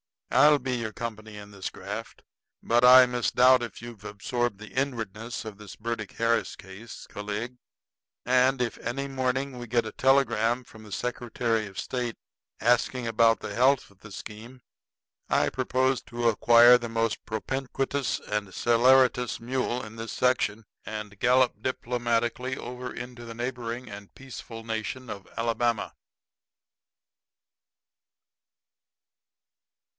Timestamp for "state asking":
11.77-13.05